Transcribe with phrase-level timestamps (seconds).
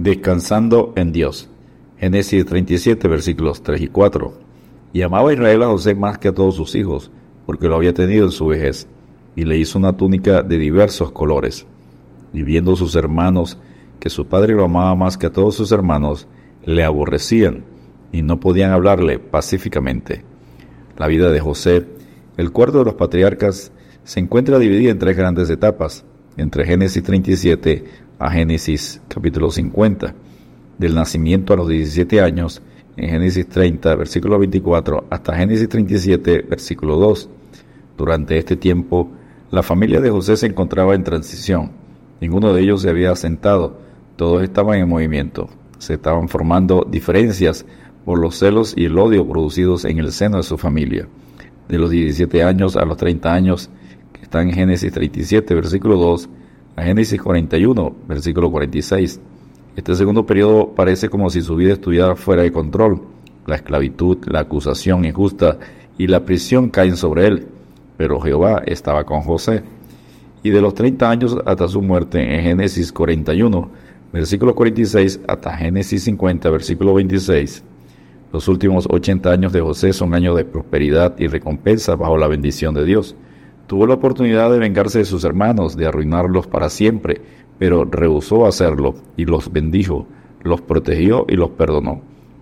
[0.00, 1.50] Descansando en Dios.
[1.98, 4.32] Génesis 37, versículos 3 y 4.
[4.94, 7.10] Y amaba Israel a José más que a todos sus hijos,
[7.44, 8.88] porque lo había tenido en su vejez,
[9.36, 11.66] y le hizo una túnica de diversos colores.
[12.32, 13.58] Y viendo sus hermanos
[13.98, 16.26] que su padre lo amaba más que a todos sus hermanos,
[16.64, 17.64] le aborrecían
[18.10, 20.24] y no podían hablarle pacíficamente.
[20.96, 21.84] La vida de José,
[22.38, 23.70] el cuarto de los patriarcas,
[24.04, 26.06] se encuentra dividida en tres grandes etapas,
[26.38, 27.84] entre Génesis 37
[28.20, 30.14] a Génesis capítulo 50,
[30.76, 32.60] del nacimiento a los 17 años,
[32.98, 37.30] en Génesis 30, versículo 24, hasta Génesis 37, versículo 2.
[37.96, 39.10] Durante este tiempo,
[39.50, 41.70] la familia de José se encontraba en transición.
[42.20, 43.78] Ninguno de ellos se había asentado,
[44.16, 45.48] todos estaban en movimiento.
[45.78, 47.64] Se estaban formando diferencias
[48.04, 51.08] por los celos y el odio producidos en el seno de su familia.
[51.68, 53.70] De los 17 años a los 30 años,
[54.12, 56.28] que están en Génesis 37, versículo 2,
[56.80, 59.20] a Génesis 41, versículo 46.
[59.76, 63.02] Este segundo periodo parece como si su vida estuviera fuera de control.
[63.46, 65.58] La esclavitud, la acusación injusta
[65.98, 67.46] y la prisión caen sobre él,
[67.98, 69.62] pero Jehová estaba con José.
[70.42, 73.70] Y de los 30 años hasta su muerte en Génesis 41,
[74.10, 77.62] versículo 46 hasta Génesis 50, versículo 26.
[78.32, 82.72] Los últimos 80 años de José son años de prosperidad y recompensa bajo la bendición
[82.74, 83.16] de Dios.
[83.70, 87.20] Tuvo la oportunidad de vengarse de sus hermanos, de arruinarlos para siempre,
[87.56, 90.08] pero rehusó hacerlo y los bendijo,
[90.42, 92.00] los protegió y los perdonó.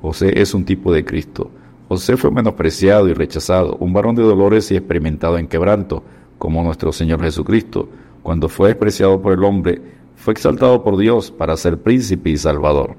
[0.00, 1.50] José es un tipo de Cristo.
[1.88, 6.02] José fue menospreciado y rechazado, un varón de dolores y experimentado en quebranto,
[6.38, 7.90] como nuestro Señor Jesucristo.
[8.22, 9.82] Cuando fue despreciado por el hombre,
[10.16, 12.94] fue exaltado por Dios para ser príncipe y salvador.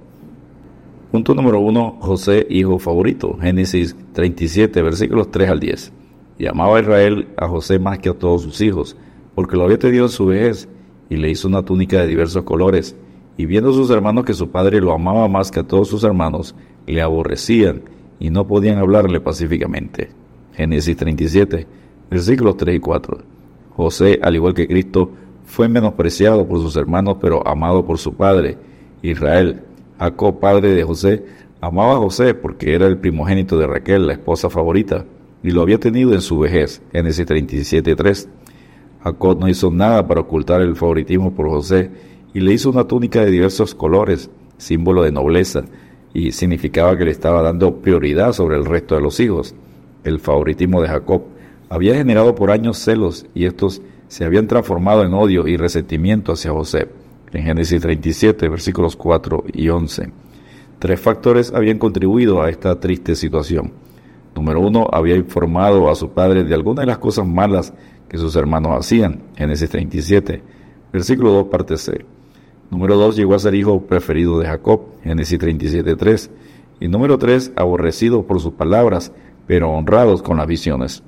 [1.11, 5.94] Punto número uno, José, hijo favorito, Génesis 37, versículos 3 al 10.
[6.42, 8.97] Y amaba a Israel a José más que a todos sus hijos,
[9.36, 10.67] porque lo había tenido en su vejez,
[11.08, 12.95] y le hizo una túnica de diversos colores.
[13.38, 16.56] Y viendo sus hermanos que su padre lo amaba más que a todos sus hermanos,
[16.88, 17.83] le aborrecían
[18.20, 20.09] y no podían hablarle pacíficamente.
[20.53, 21.67] Génesis 37,
[22.09, 23.17] versículos 3 y 4.
[23.76, 25.11] José, al igual que Cristo,
[25.45, 28.58] fue menospreciado por sus hermanos, pero amado por su padre.
[29.04, 29.61] Israel,
[29.99, 31.23] Jacob, padre de José,
[31.61, 35.05] amaba a José porque era el primogénito de Raquel, la esposa favorita,
[35.44, 36.82] y lo había tenido en su vejez.
[36.92, 38.28] Génesis 37.3.
[39.04, 41.90] Jacob no hizo nada para ocultar el favoritismo por José
[42.34, 45.64] y le hizo una túnica de diversos colores, símbolo de nobleza,
[46.14, 49.56] y significaba que le estaba dando prioridad sobre el resto de los hijos.
[50.04, 51.24] El favoritismo de Jacob
[51.70, 56.52] había generado por años celos y estos se habían transformado en odio y resentimiento hacia
[56.52, 56.90] José.
[57.32, 60.12] En Génesis 37, versículos 4 y 11.
[60.80, 63.72] Tres factores habían contribuido a esta triste situación.
[64.36, 67.73] Número uno, había informado a su padre de algunas de las cosas malas
[68.08, 69.23] que sus hermanos hacían.
[69.36, 70.42] Génesis 37,
[70.92, 72.05] versículo 2, parte C.
[72.71, 74.81] Número dos, llegó a ser hijo preferido de Jacob.
[75.03, 76.31] Génesis 37, 3.
[76.80, 79.11] Y número tres, aborrecido por sus palabras,
[79.45, 81.03] pero honrados con las visiones.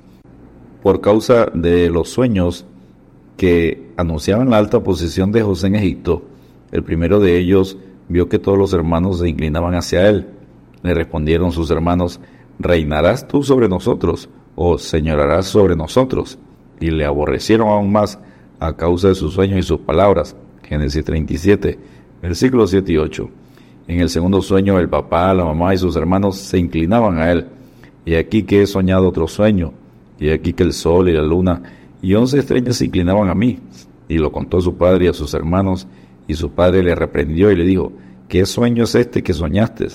[0.82, 2.66] Por causa de los sueños
[3.38, 6.22] que anunciaban la alta posición de José en Egipto,
[6.70, 10.28] el primero de ellos vio que todos los hermanos se inclinaban hacia él.
[10.82, 12.20] Le respondieron sus hermanos,
[12.58, 16.38] ¿reinarás tú sobre nosotros o señorarás sobre nosotros?
[16.80, 18.18] Y le aborrecieron aún más
[18.60, 20.36] a causa de sus sueños y sus palabras.
[20.62, 21.78] Génesis 37,
[22.22, 23.30] versículos 7 y 8.
[23.86, 27.46] En el segundo sueño el papá, la mamá y sus hermanos se inclinaban a él.
[28.06, 29.72] Y aquí que he soñado otro sueño,
[30.18, 31.62] y aquí que el sol y la luna
[32.04, 33.58] y once estrellas se inclinaban a mí.
[34.08, 35.86] Y lo contó su padre y a sus hermanos,
[36.28, 37.92] y su padre le reprendió y le dijo,
[38.28, 39.86] ¿qué sueño es este que soñaste?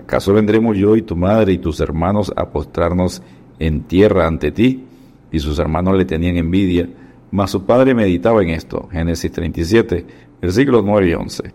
[0.00, 3.22] ¿Acaso vendremos yo y tu madre y tus hermanos a postrarnos
[3.58, 4.86] en tierra ante ti?
[5.30, 6.88] Y sus hermanos le tenían envidia,
[7.30, 8.88] mas su padre meditaba en esto.
[8.90, 10.06] Génesis 37,
[10.40, 11.52] versículos 9 y 11.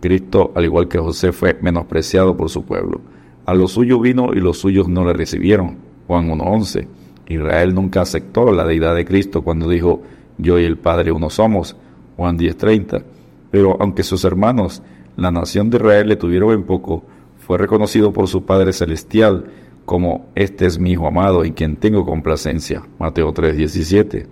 [0.00, 3.00] Cristo, al igual que José, fue menospreciado por su pueblo.
[3.46, 5.76] A los suyos vino y los suyos no le recibieron.
[6.08, 6.88] Juan 1.11.
[7.28, 10.02] Israel nunca aceptó la deidad de Cristo cuando dijo,
[10.36, 11.76] yo y el Padre uno somos,
[12.16, 13.04] Juan 10:30.
[13.52, 14.82] Pero aunque sus hermanos,
[15.16, 17.04] la nación de Israel, le tuvieron en poco,
[17.46, 19.44] fue reconocido por su Padre Celestial
[19.84, 24.26] como, este es mi Hijo amado en quien tengo complacencia, Mateo 3:17.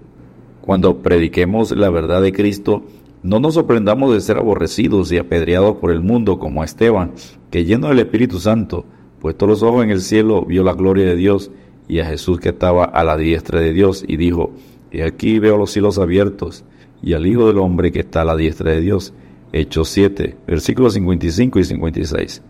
[0.63, 2.85] Cuando prediquemos la verdad de Cristo,
[3.23, 7.13] no nos sorprendamos de ser aborrecidos y apedreados por el mundo como Esteban,
[7.51, 8.87] que lleno del Espíritu Santo,
[9.21, 11.51] puesto los ojos en el cielo, vio la gloria de Dios
[11.89, 14.53] y a Jesús que estaba a la diestra de Dios y dijo,
[14.91, 16.65] y aquí veo los cielos abiertos
[17.03, 19.13] y al Hijo del Hombre que está a la diestra de Dios.
[19.53, 22.43] Hechos 7, versículos 55 y 56.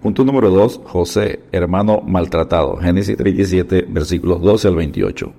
[0.00, 0.80] Punto número 2.
[0.84, 2.78] José, hermano maltratado.
[2.78, 5.32] Génesis 37, versículos 12 al 28.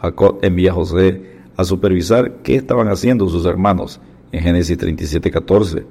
[0.00, 4.00] Jacob envía a José a supervisar qué estaban haciendo sus hermanos.
[4.32, 5.84] En Génesis 37, 14.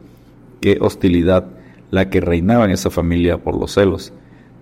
[0.59, 1.45] qué hostilidad
[1.91, 4.11] la que reinaba en esa familia por los celos.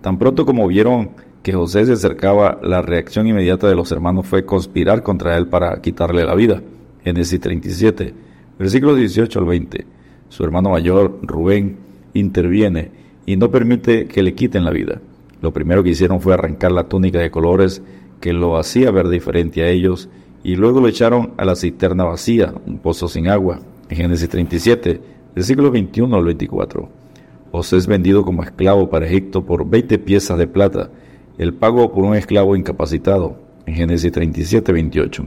[0.02, 1.12] Tan pronto como vieron
[1.42, 5.80] que José se acercaba, la reacción inmediata de los hermanos fue conspirar contra él para
[5.80, 6.60] quitarle la vida.
[7.02, 8.12] Génesis 37,
[8.58, 9.86] versículos 18 al 20.
[10.28, 11.78] Su hermano mayor, Rubén,
[12.12, 15.00] interviene y no permite que le quiten la vida.
[15.42, 17.82] Lo primero que hicieron fue arrancar la túnica de colores
[18.20, 20.08] que lo hacía ver diferente a ellos
[20.42, 23.60] y luego lo echaron a la cisterna vacía, un pozo sin agua.
[23.90, 25.00] En Génesis 37,
[25.34, 26.88] versículos 21 al 24.
[27.52, 30.90] José es vendido como esclavo para Egipto por 20 piezas de plata,
[31.38, 33.36] el pago por un esclavo incapacitado.
[33.66, 35.26] En Génesis 37, 28.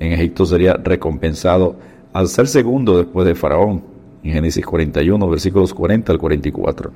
[0.00, 1.76] En Egipto sería recompensado
[2.12, 3.82] al ser segundo después de Faraón.
[4.22, 6.90] En Génesis 41, versículos 40 al 44.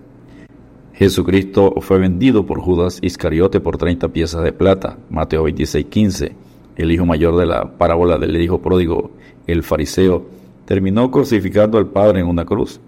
[0.98, 4.98] Jesucristo fue vendido por Judas Iscariote por 30 piezas de plata.
[5.10, 6.32] Mateo 26, 15.
[6.74, 9.12] El hijo mayor de la parábola del hijo pródigo,
[9.46, 10.26] el fariseo,
[10.64, 12.80] terminó crucificando al Padre en una cruz.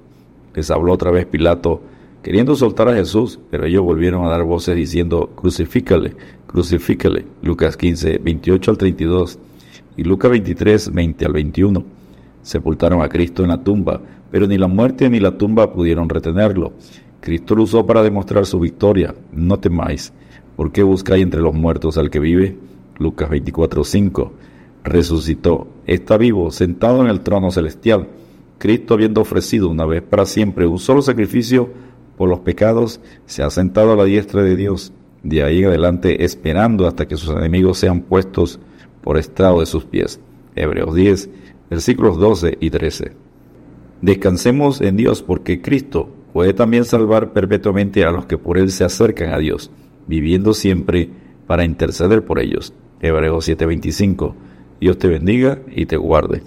[0.57, 1.83] Les habló otra vez Pilato,
[2.21, 6.17] queriendo soltar a Jesús, pero ellos volvieron a dar voces diciendo, crucifícale,
[6.49, 7.27] crucifícale.
[7.43, 9.39] Lucas 15, 28 al 32
[9.97, 11.85] y Lucas 23, 20 al 21.
[12.43, 14.01] Sepultaron a Cristo en la tumba,
[14.33, 16.73] pero ni la muerte ni la tumba pudieron retenerlo.
[17.21, 19.15] Cristo lo usó para demostrar su victoria.
[19.33, 20.13] No temáis.
[20.57, 22.57] ¿Por qué buscáis entre los muertos al que vive?
[22.99, 24.33] Lucas 24, 5.
[24.85, 25.69] Resucitó.
[25.87, 28.09] Está vivo, sentado en el trono celestial.
[28.59, 31.71] Cristo, habiendo ofrecido una vez para siempre un solo sacrificio
[32.17, 34.93] por los pecados, se ha sentado a la diestra de Dios.
[35.23, 38.61] De ahí adelante, esperando hasta que sus enemigos sean puestos
[39.03, 40.21] por estrado de sus pies.
[40.57, 41.31] Hebreos 10,
[41.69, 43.13] versículos 12 y 13.
[44.03, 48.85] Descansemos en Dios porque Cristo puede también salvar perpetuamente a los que por Él se
[48.85, 49.71] acercan a Dios,
[50.07, 51.09] viviendo siempre
[51.47, 52.73] para interceder por ellos.
[53.01, 54.35] Hebreos 7:25.
[54.81, 56.43] Dios te bendiga y te guarde.